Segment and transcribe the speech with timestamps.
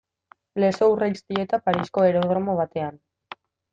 [0.61, 2.99] Lezo Urreiztieta Parisko aerodromo batean.